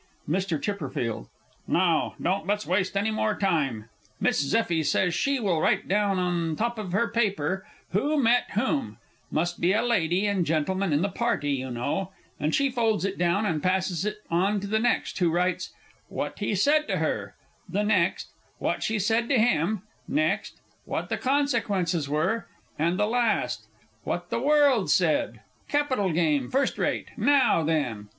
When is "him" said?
19.37-19.83